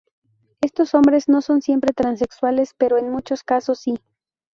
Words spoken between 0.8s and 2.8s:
hombres no son siempre transexuales,